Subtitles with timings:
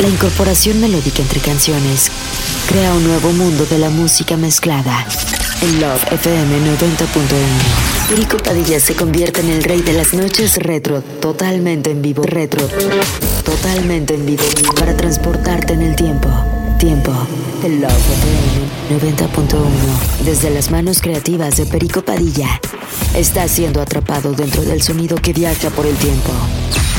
[0.00, 2.10] La incorporación melódica entre canciones
[2.68, 5.04] crea un nuevo mundo de la música mezclada.
[5.60, 11.02] En Love FM 90.1, Perico Padilla se convierte en el rey de las noches retro,
[11.02, 12.22] totalmente en vivo.
[12.22, 12.68] Retro,
[13.44, 14.44] totalmente en vivo,
[14.78, 16.28] para transportarte en el tiempo.
[16.78, 17.12] Tiempo.
[17.64, 22.58] El Love FM 90.1, desde las manos creativas de Perico Padilla,
[23.14, 26.32] está siendo atrapado dentro del sonido que viaja por el tiempo.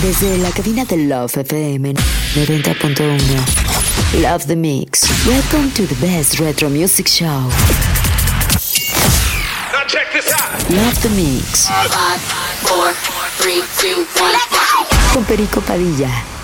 [0.03, 3.17] Desde la cabina de Love FM 90.1.
[4.21, 5.09] Love the Mix.
[5.25, 7.49] Welcome to the best retro music show.
[9.71, 10.69] Now check this out.
[10.69, 11.67] Love the Mix.
[11.67, 12.21] Five,
[12.61, 12.93] four,
[13.39, 14.35] three, two, one.
[15.13, 16.38] Con Perico Padilla.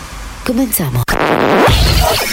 [0.45, 1.03] Comenzamos.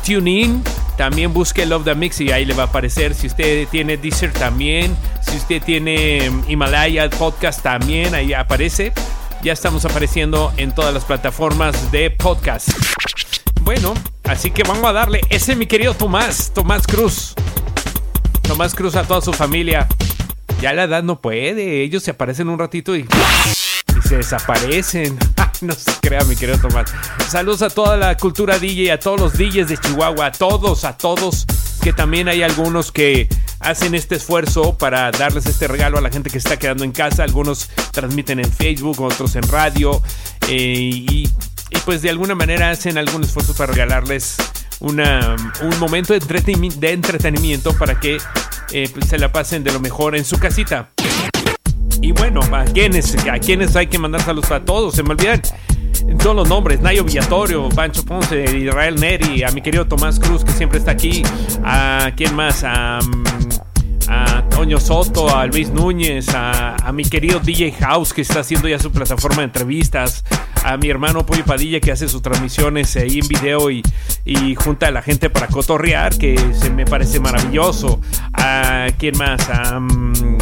[0.05, 0.63] TuneIn,
[0.95, 3.15] también busque Love the Mix y ahí le va a aparecer.
[3.15, 4.95] Si usted tiene Deezer, también.
[5.23, 8.93] Si usted tiene mm, Himalaya Podcast, también ahí aparece.
[9.41, 12.69] Ya estamos apareciendo en todas las plataformas de podcast.
[13.61, 13.95] Bueno,
[14.25, 15.21] así que vamos a darle.
[15.31, 17.33] Ese es mi querido Tomás, Tomás Cruz.
[18.43, 19.87] Tomás Cruz a toda su familia.
[20.61, 21.81] Ya la edad no puede.
[21.81, 23.07] Ellos se aparecen un ratito y
[24.07, 25.17] se desaparecen.
[25.65, 26.91] no se crea, mi querido Tomás.
[27.29, 30.97] Saludos a toda la cultura DJ, a todos los DJs de Chihuahua, a todos, a
[30.97, 31.45] todos.
[31.81, 33.27] Que también hay algunos que
[33.59, 37.23] hacen este esfuerzo para darles este regalo a la gente que está quedando en casa.
[37.23, 40.01] Algunos transmiten en Facebook, otros en radio.
[40.47, 41.29] eh, y,
[41.85, 44.35] pues de alguna manera hacen algún esfuerzo para regalarles
[44.81, 48.17] una, un momento de entretenimiento para que
[48.71, 50.91] eh, pues, se la pasen de lo mejor en su casita.
[52.11, 54.95] Bueno, ¿a quiénes, a quiénes hay que mandar saludos a todos?
[54.95, 55.41] Se me olvidan
[56.21, 56.81] todos los nombres.
[56.81, 61.23] Nayo Villatorio, Pancho Ponce, Israel Neri, a mi querido Tomás Cruz que siempre está aquí.
[61.63, 62.63] ¿A quién más?
[62.63, 68.67] A, mm, Toño Soto, a Luis Núñez, a, mi querido DJ House que está haciendo
[68.67, 70.23] ya su plataforma de entrevistas,
[70.63, 73.81] a mi hermano Pollo Padilla que hace sus transmisiones ahí en video y,
[74.25, 78.01] y junta a la gente para cotorrear, que se me parece maravilloso.
[78.33, 79.49] A quién más?
[79.49, 80.37] A, mm,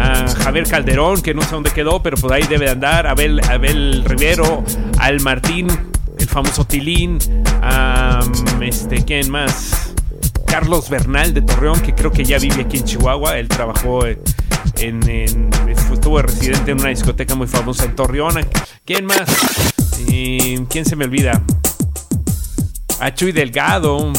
[0.00, 3.10] a Javier Calderón, que no sé dónde quedó, pero pues ahí debe de andar, a
[3.10, 4.64] Abel, Abel Rivero,
[4.98, 5.68] al Martín,
[6.18, 7.18] el famoso Tilín,
[7.62, 8.20] a
[8.60, 9.92] este, ¿quién más?
[10.46, 14.20] Carlos Bernal de Torreón, que creo que ya vive aquí en Chihuahua, él trabajó en,
[15.92, 18.34] estuvo residente en una discoteca muy famosa en Torreón.
[18.84, 19.28] ¿Quién más?
[20.08, 21.42] Y, ¿Quién se me olvida?
[23.00, 24.12] A Chuy Delgado,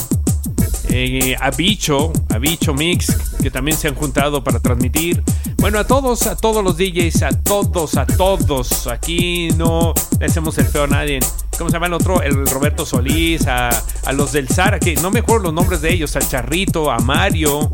[0.89, 5.23] eh, a Bicho, a Bicho Mix, que también se han juntado para transmitir.
[5.61, 8.87] Bueno, a todos, a todos los DJs, a todos, a todos.
[8.87, 11.19] Aquí no le hacemos el feo a nadie.
[11.55, 12.23] ¿Cómo se llama el otro?
[12.23, 15.93] El Roberto Solís, a, a los del Zara, que no me acuerdo los nombres de
[15.93, 17.71] ellos, al Charrito, a Mario,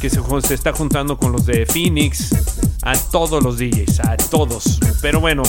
[0.00, 2.30] que se, se está juntando con los de Phoenix.
[2.82, 4.78] A todos los DJs, a todos.
[5.02, 5.42] Pero bueno,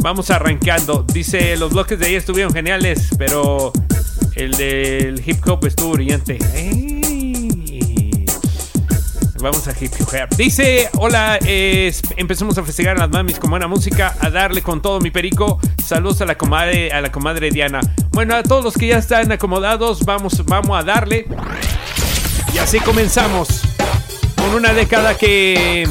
[0.00, 1.04] vamos arrancando.
[1.12, 3.72] Dice, los bloques de ayer estuvieron geniales, pero
[4.36, 6.38] el del hip hop estuvo brillante.
[6.54, 6.91] ¡Ey!
[9.42, 10.36] Vamos a hip hop.
[10.36, 15.00] Dice, hola, empecemos a festejar a las mamis con buena música, a darle con todo
[15.00, 15.58] mi perico.
[15.84, 17.80] Saludos a la comadre, a la comadre Diana.
[18.12, 21.26] Bueno, a todos los que ya están acomodados, vamos, vamos a darle.
[22.54, 23.62] Y así comenzamos
[24.36, 25.88] con una década que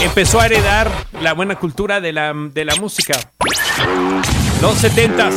[0.00, 0.90] empezó a heredar
[1.20, 3.12] la buena cultura de la, de la música.
[4.62, 5.34] Los 70s.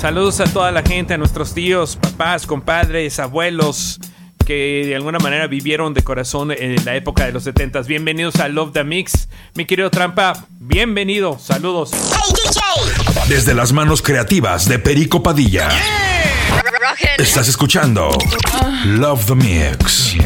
[0.00, 4.00] Saludos a toda la gente, a nuestros tíos, papás, compadres, abuelos
[4.46, 8.48] que de alguna manera vivieron de corazón en la época de los 70 Bienvenidos a
[8.48, 9.28] Love the Mix.
[9.54, 11.38] Mi querido Trampa, bienvenido.
[11.38, 11.90] Saludos.
[13.28, 15.68] Desde las manos creativas de Perico Padilla.
[17.18, 18.08] Estás escuchando
[18.86, 20.16] Love the Mix.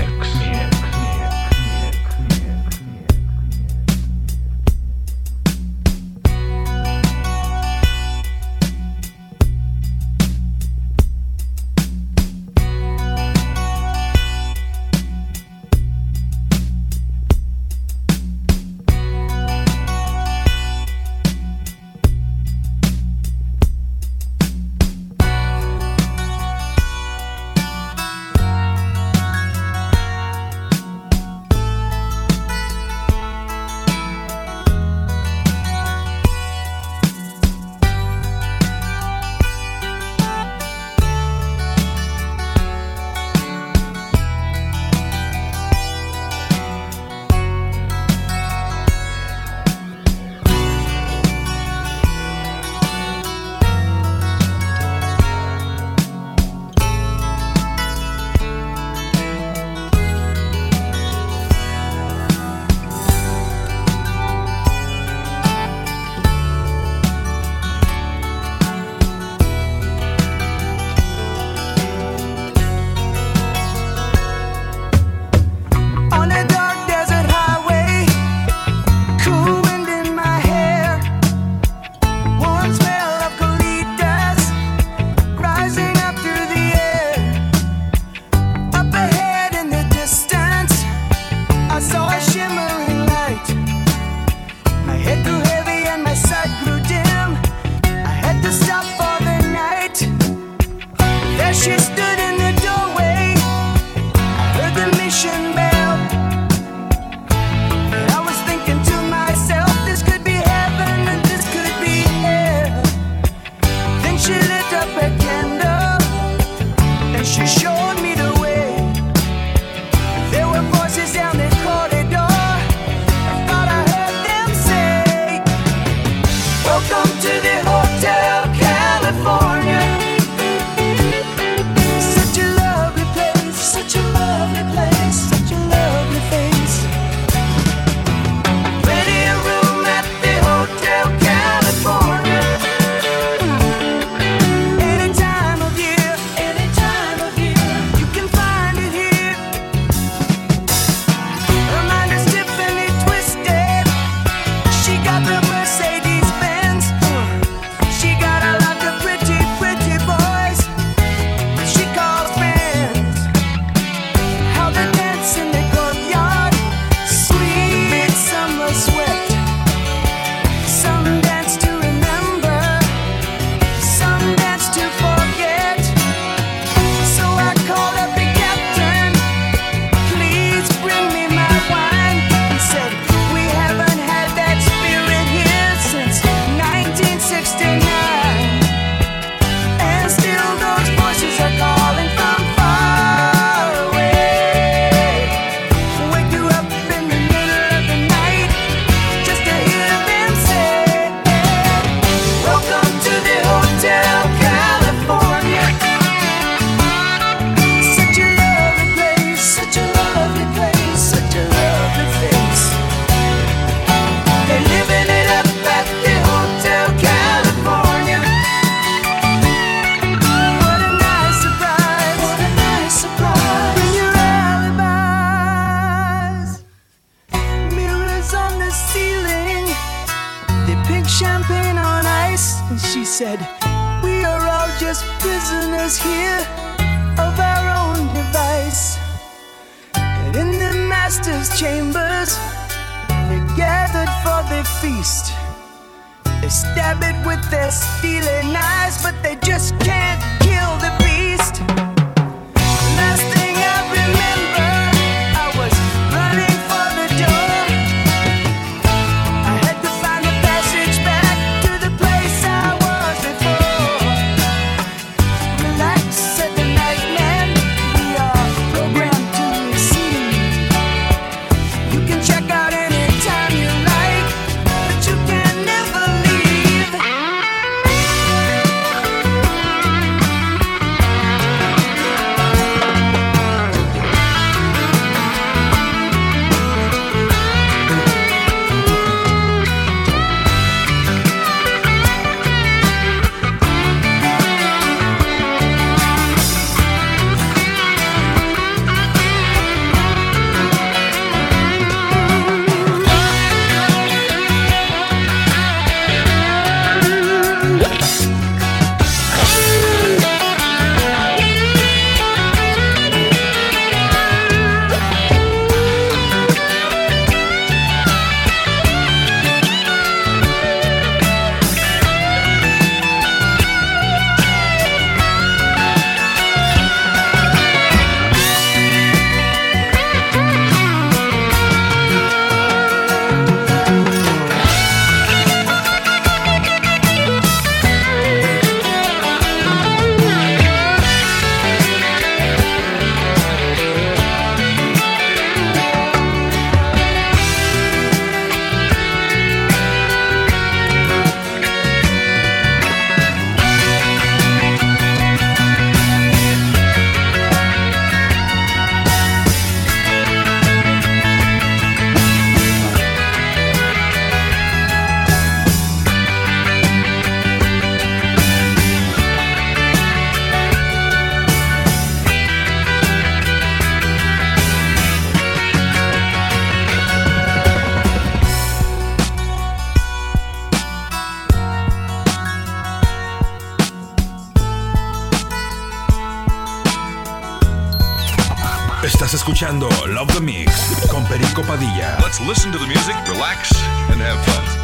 [389.45, 392.17] escuchando Love the Mix con Perico Padilla.
[392.23, 393.71] Let's listen to the music, relax,
[394.11, 394.84] and have fun.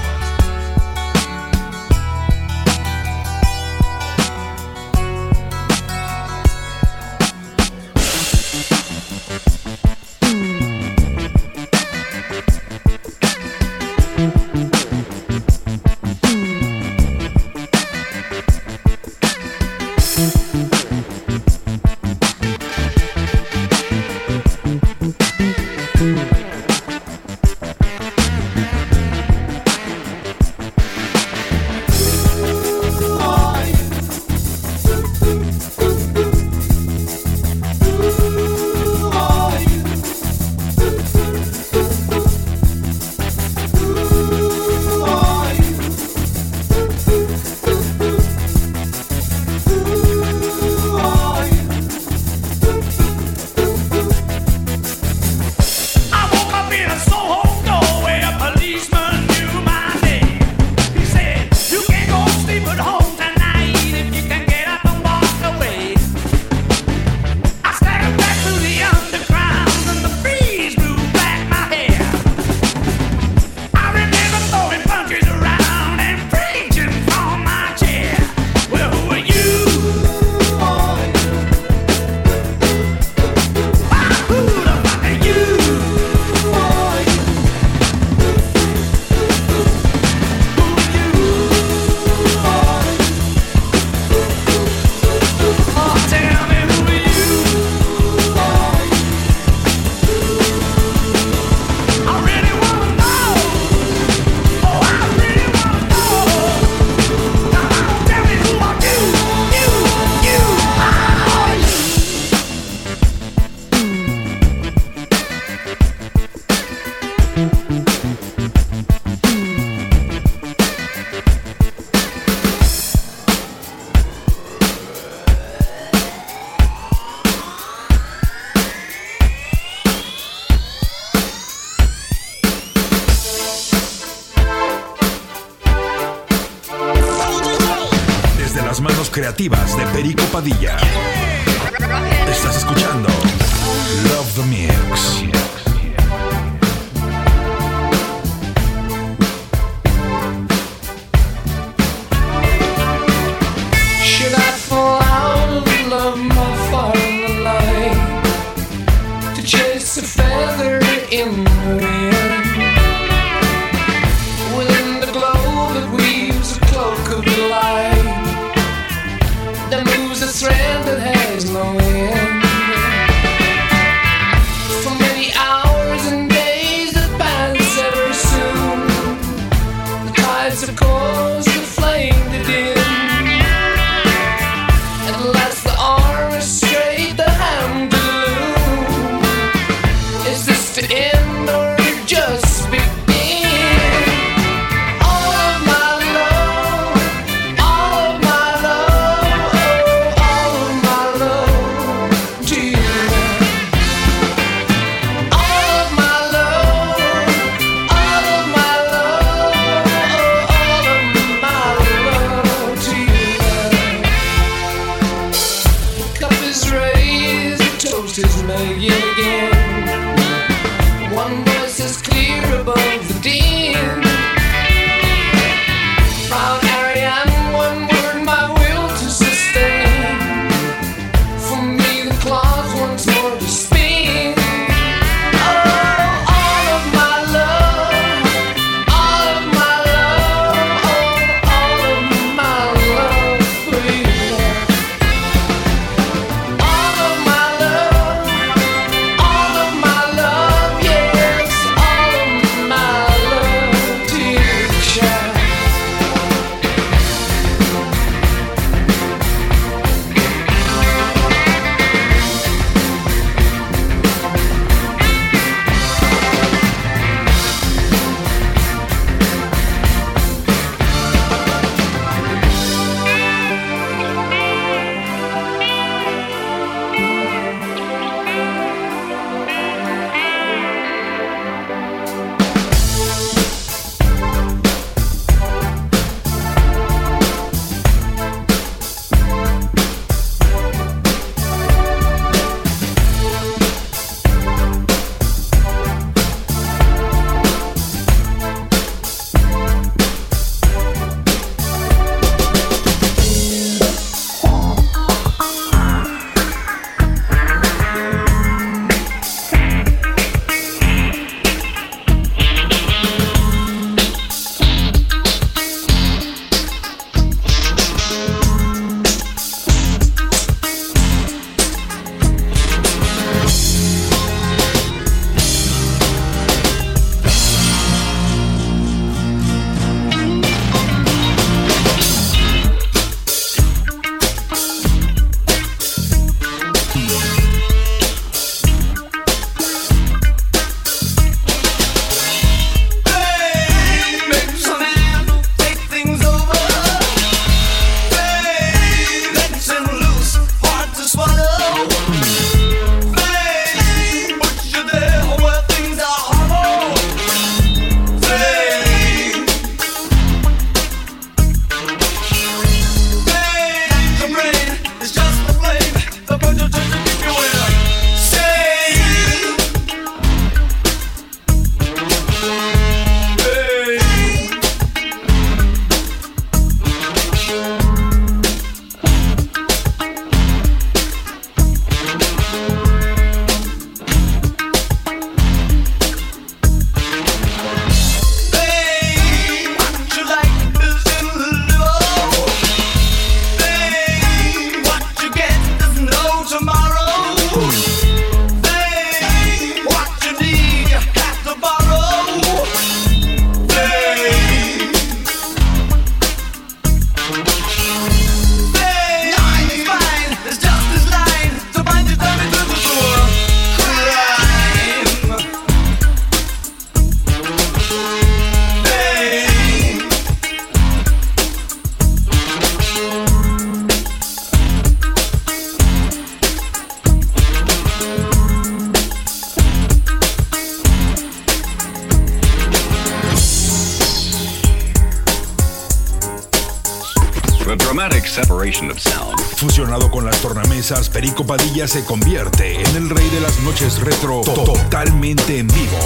[441.21, 445.99] Perico Padilla se convierte en el rey de las noches retro to- totalmente en vivo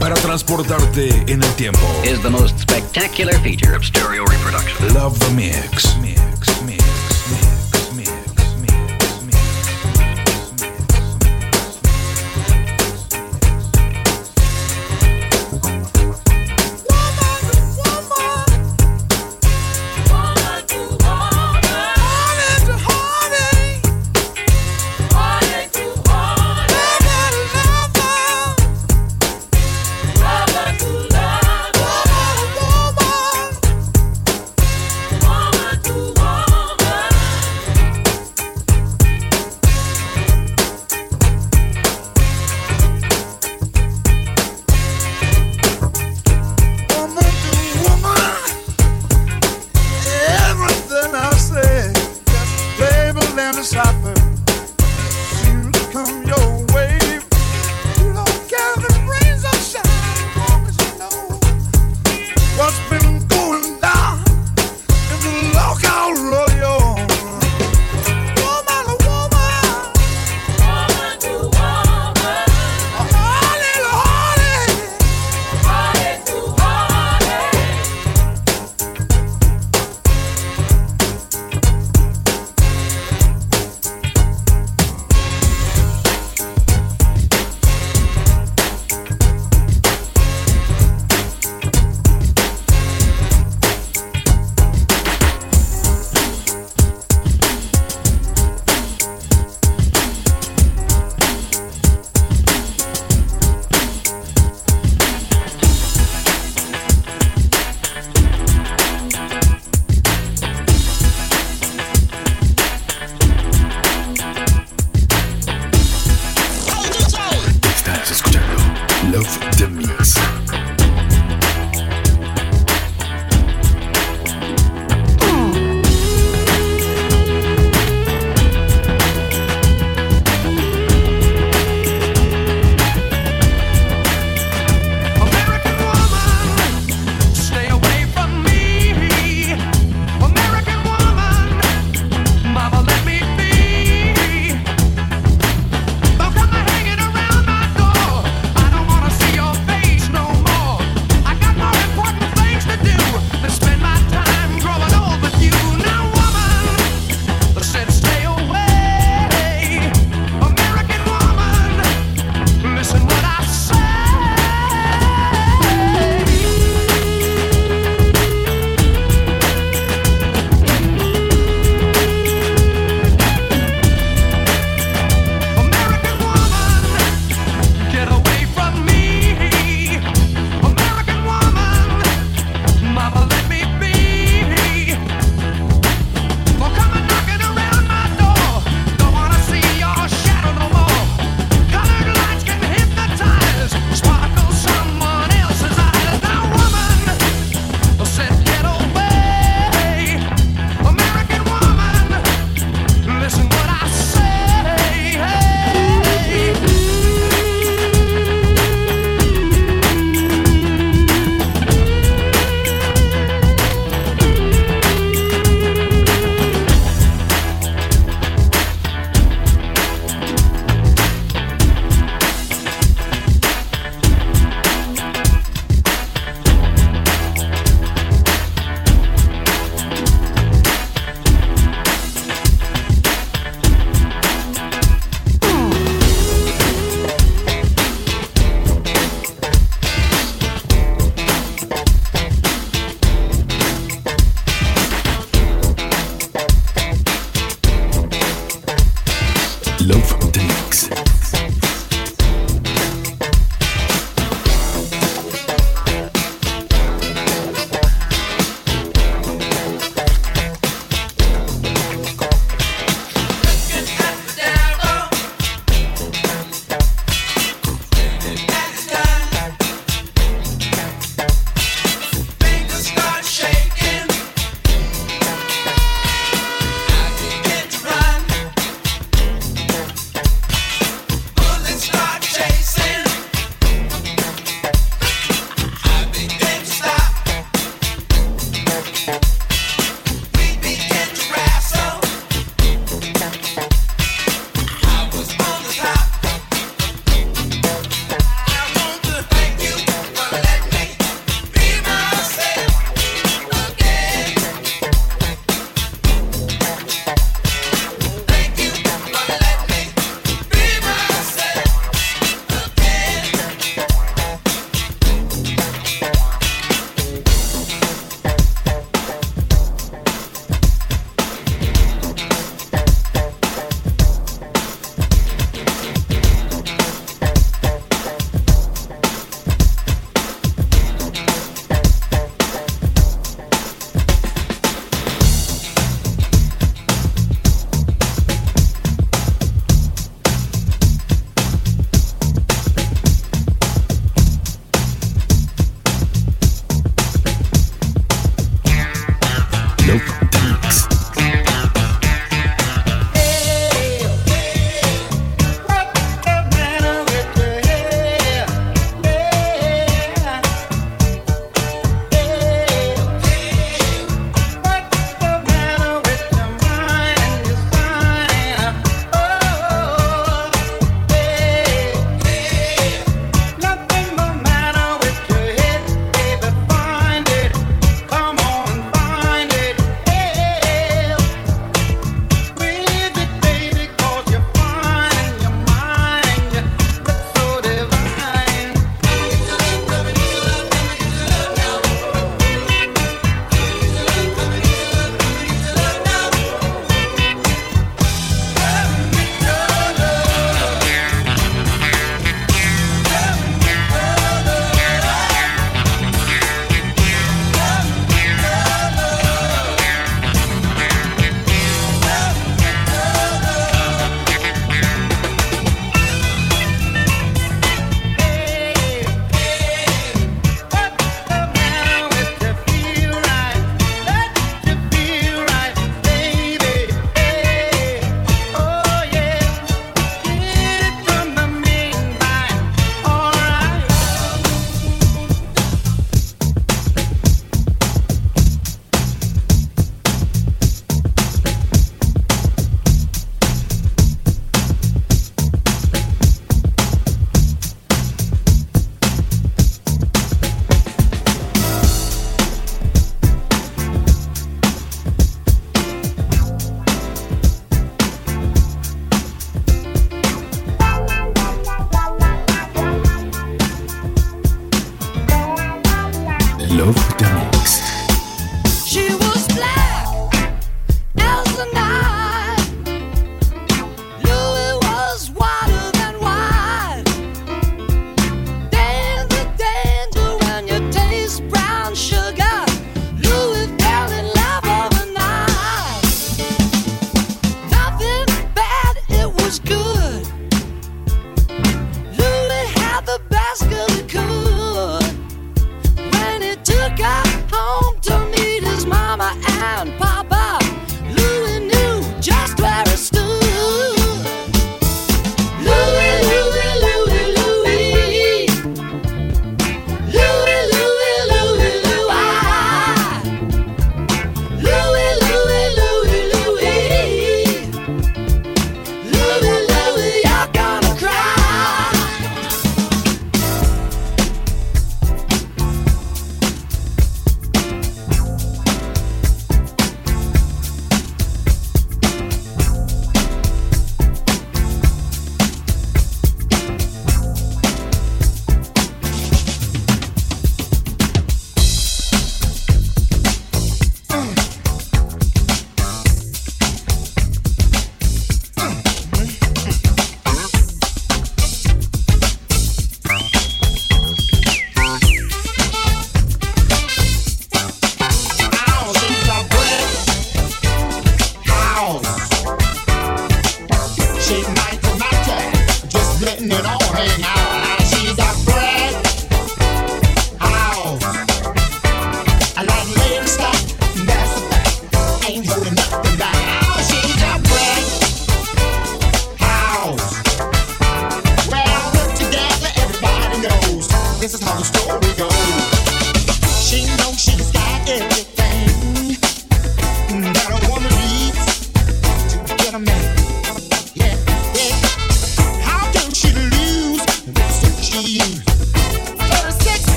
[0.00, 1.78] para transportarte en el tiempo.
[2.02, 4.94] is the most spectacular feature of stereo reproduction.
[4.94, 5.60] Love the Mix.
[5.72, 6.31] Mix, mix, mix,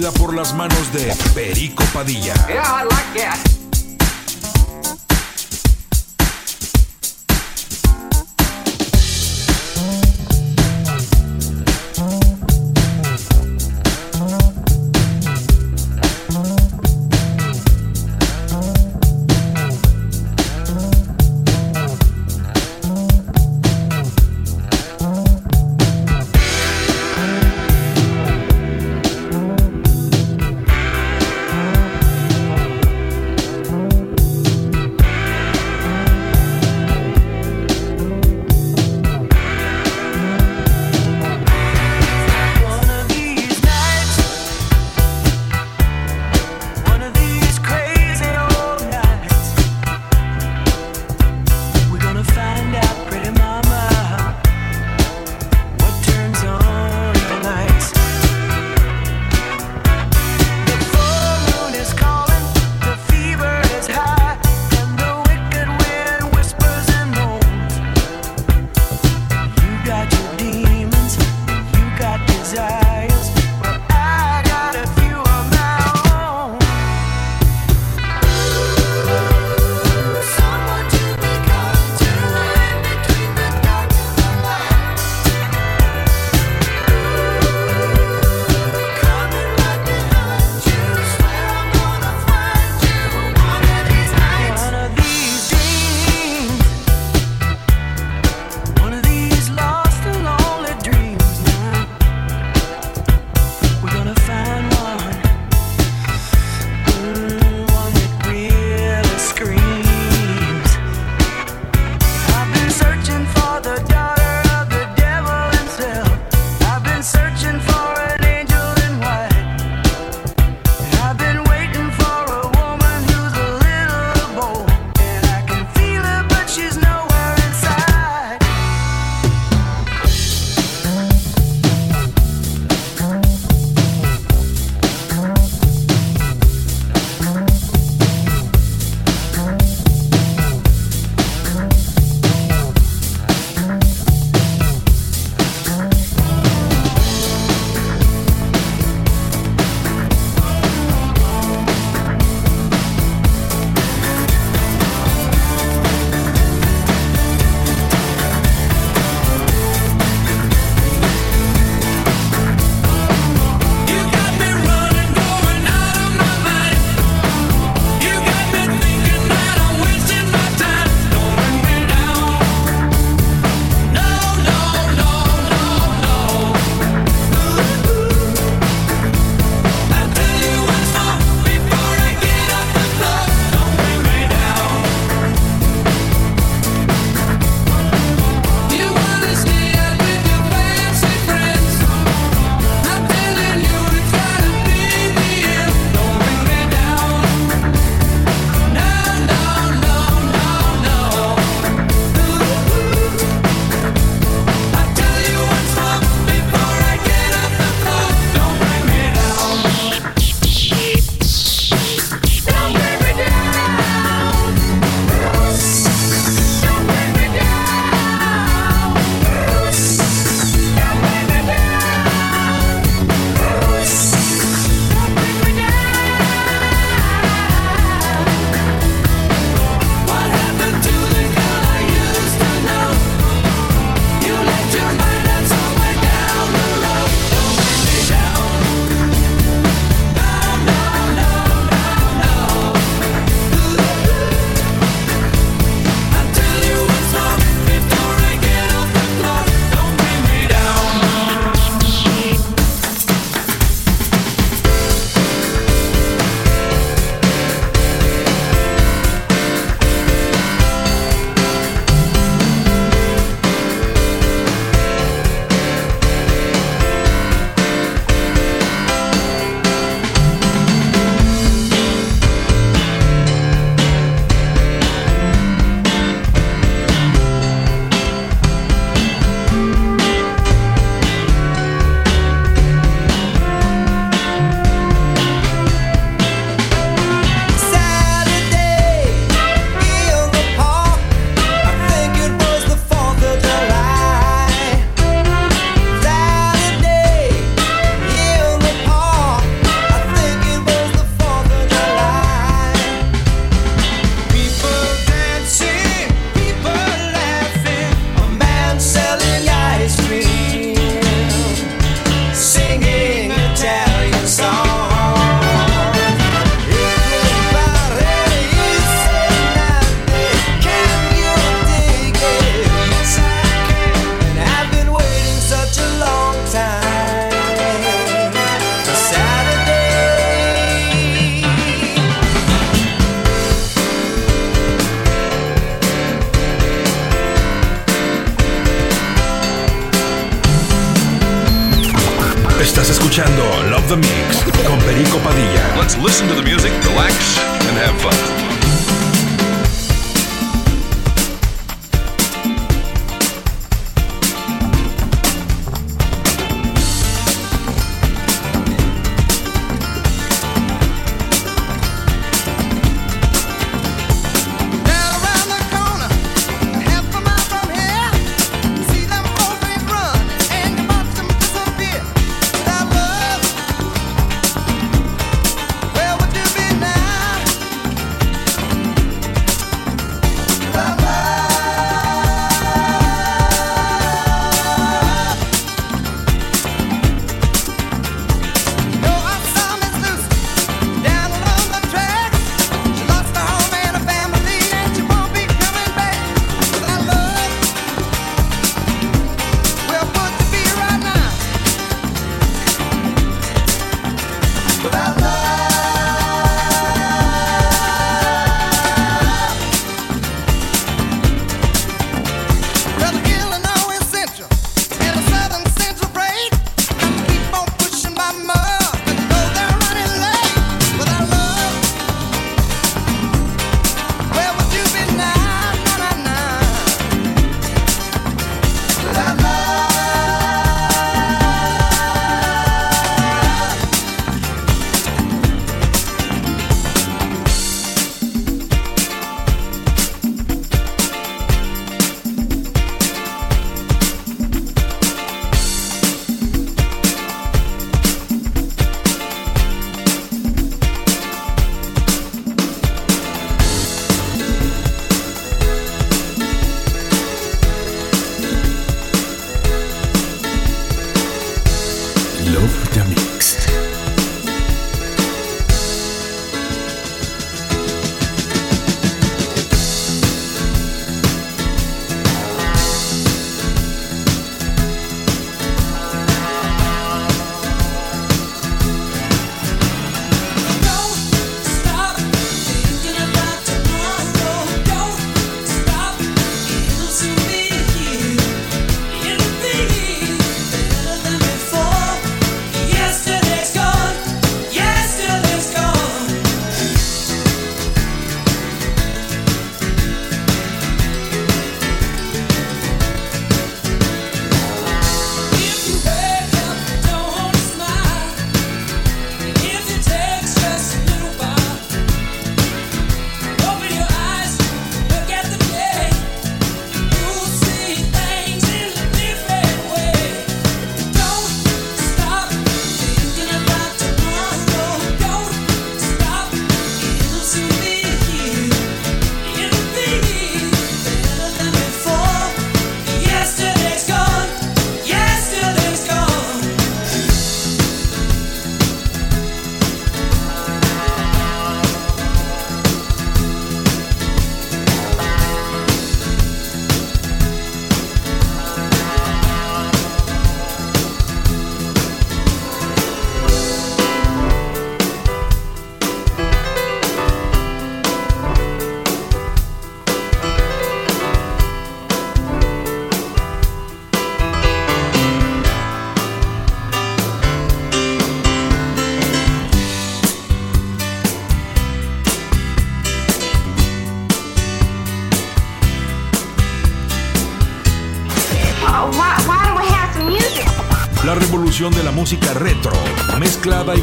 [0.00, 2.32] por las manos de Perico Padilla.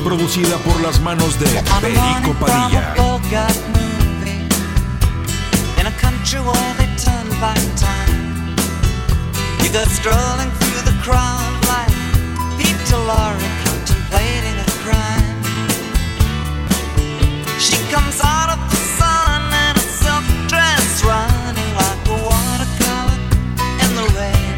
[0.10, 1.46] producida por las manos de
[1.82, 2.96] Perico Padilla.
[17.60, 20.26] She comes out of the sun in a silk
[21.06, 23.20] running like a watercolor
[23.84, 24.58] in the rain.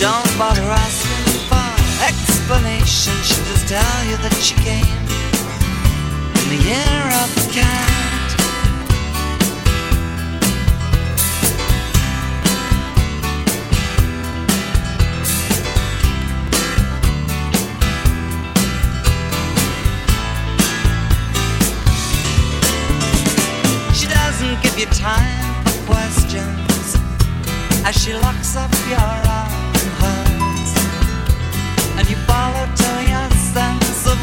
[0.00, 1.66] Don't bother asking for
[2.02, 3.35] explanation.
[3.66, 4.86] tell you that she came
[6.38, 7.96] in the year of the cat.
[23.92, 26.96] She doesn't give you time for questions
[27.84, 28.35] as she locks.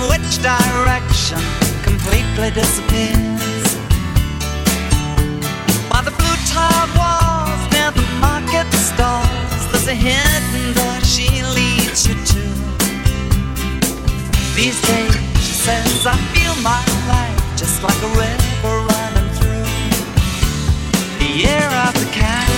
[0.09, 1.39] which direction
[1.83, 3.75] completely disappears.
[5.89, 11.27] By the blue tile walls near the market stalls, there's a hidden door she
[11.57, 12.43] leads you to.
[14.55, 19.65] These days, she says, I feel my life just like a river running through
[21.19, 22.52] the air of the cat.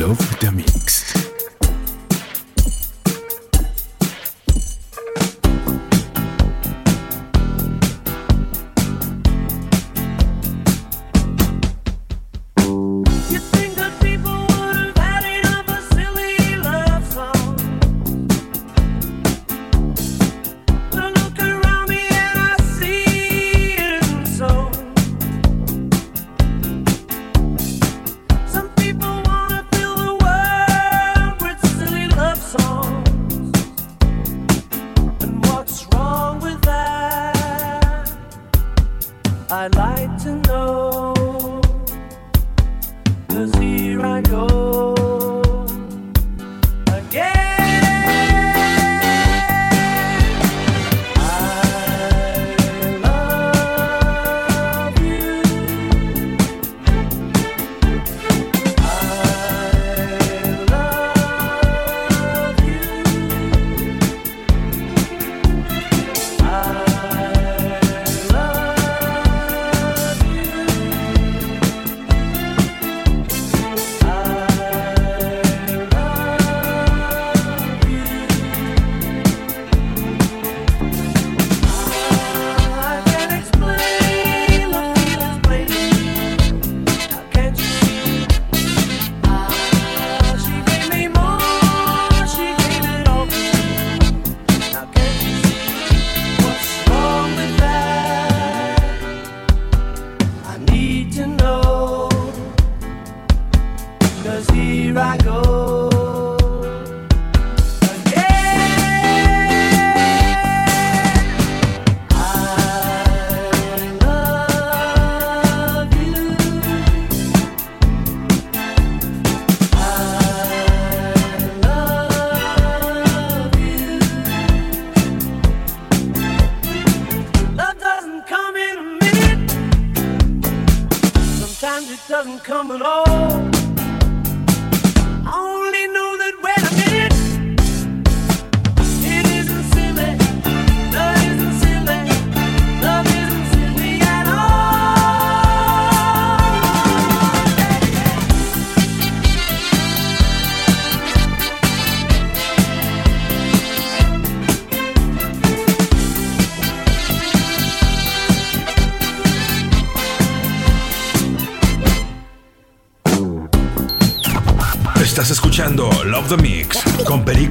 [0.00, 0.40] Love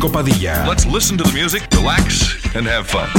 [0.08, 0.66] Padilla.
[0.66, 3.10] Let's listen to the music, relax, and have fun.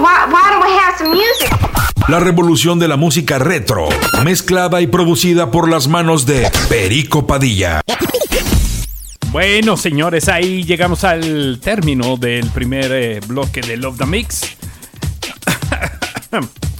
[0.00, 1.50] Why, why don't we have some music?
[2.08, 3.88] La revolución de la música retro,
[4.24, 7.82] mezclada y producida por las manos de Perico Padilla.
[9.30, 14.42] Bueno, señores, ahí llegamos al término del primer eh, bloque de Love the Mix.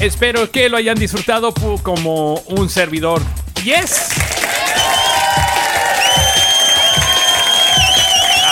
[0.00, 3.22] Espero que lo hayan disfrutado como un servidor.
[3.64, 4.10] ¡Yes!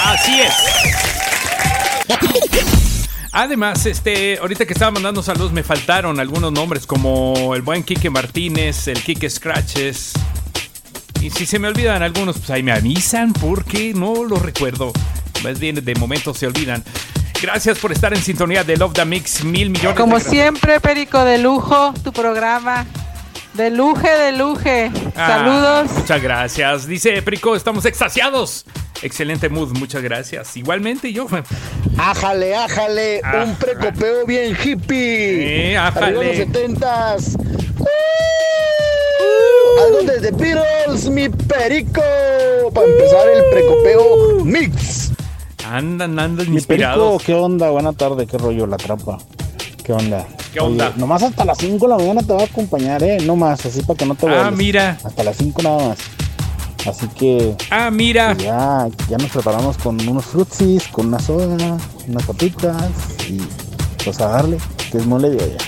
[0.05, 0.55] Así es.
[3.33, 8.09] Además, este, ahorita que estaba mandando saludos, me faltaron algunos nombres como el buen Quique
[8.09, 10.13] Martínez, el Quique Scratches.
[11.21, 14.93] Y si se me olvidan algunos, pues ahí me avisan porque no los recuerdo.
[15.43, 16.85] Más bien, de momento se olvidan.
[17.45, 19.45] Gracias por estar en sintonía de Love the Mix.
[19.45, 20.33] Mil millones Como de gracias.
[20.33, 22.87] siempre, Perico de lujo, tu programa.
[23.53, 24.91] De luje, de luje.
[25.15, 25.91] Ah, Saludos.
[25.99, 26.87] Muchas gracias.
[26.87, 28.65] Dice Prico, estamos extasiados.
[29.03, 30.57] Excelente mood, muchas gracias.
[30.57, 31.27] Igualmente yo.
[31.99, 35.73] Ájale, ájale, Ah, un precopeo bien hippie.
[35.73, 36.07] Eh, ájale.
[36.07, 37.37] Arriba los setentas.
[39.85, 42.01] Algo desde Beatles, mi perico.
[42.75, 45.11] Para empezar el precopeo mix.
[45.77, 47.23] Andan, andan Mi perico, inspirados.
[47.25, 47.71] ¿qué onda?
[47.71, 49.19] Buena tarde, qué rollo la trampa.
[49.83, 50.25] ¿Qué onda?
[50.53, 50.87] ¿Qué onda?
[50.91, 53.19] Oye, nomás hasta las 5 de la mañana te va a acompañar, ¿eh?
[53.27, 54.57] No más, así para que no te Ah, vuelvas.
[54.57, 54.99] mira.
[55.03, 55.99] Hasta las 5 nada más.
[56.87, 57.57] Así que.
[57.71, 58.35] Ah, mira.
[58.35, 62.77] pues ya, ya nos preparamos con unos frutsis, con una soda, unas papitas
[63.29, 63.39] y
[64.05, 64.59] pues a darle,
[64.93, 65.59] que es mole de olla.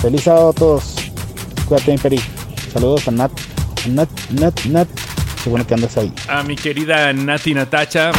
[0.00, 0.94] Feliz sábado a todos.
[1.68, 2.20] Cuídate, mi peri.
[2.72, 3.32] Saludos a Nat.
[3.84, 4.88] A Nat, Nat, Nat.
[5.44, 6.12] Qué que andas ahí.
[6.28, 8.10] a mi querida Nati Natacha.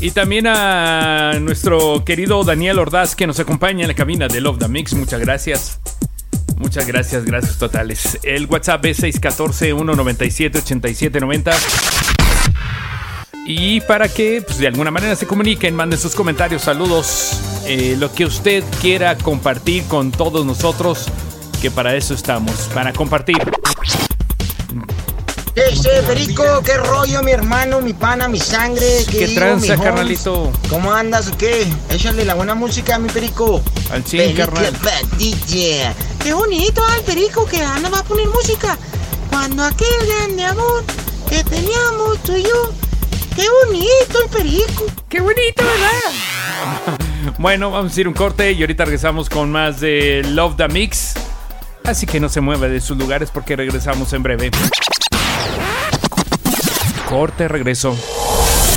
[0.00, 4.58] Y también a nuestro querido Daniel Ordaz que nos acompaña en la cabina de Love
[4.58, 4.94] the Mix.
[4.94, 5.80] Muchas gracias.
[6.56, 8.18] Muchas gracias, gracias totales.
[8.22, 11.52] El WhatsApp es 614-197-8790.
[13.46, 18.12] Y para que pues, de alguna manera se comuniquen, manden sus comentarios, saludos, eh, lo
[18.12, 21.06] que usted quiera compartir con todos nosotros,
[21.60, 23.36] que para eso estamos, para compartir.
[25.56, 29.04] Ese Perico, qué rollo, mi hermano, mi pana, mi sangre.
[29.10, 30.52] ¿Qué digo, tranza, carnalito?
[30.68, 31.66] ¿Cómo andas o qué?
[31.88, 33.62] Échale la buena música, mi Perico.
[33.90, 34.74] Al Perico carnal.
[34.74, 35.94] Padilla.
[36.22, 38.76] Qué bonito al perico que Ana va a poner música.
[39.30, 40.84] Cuando aquel grande amor
[41.28, 42.72] que teníamos tú y yo.
[43.34, 44.84] Qué bonito el perico.
[45.08, 46.98] Qué bonito, ¿verdad?
[47.38, 51.14] Bueno, vamos a ir un corte y ahorita regresamos con más de Love the Mix.
[51.84, 54.50] Así que no se mueva de sus lugares porque regresamos en breve.
[57.08, 57.96] Corte, regreso.